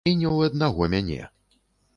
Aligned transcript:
І 0.09 0.11
не 0.21 0.29
ў 0.29 0.51
аднаго 0.51 0.89
мяне. 0.95 1.21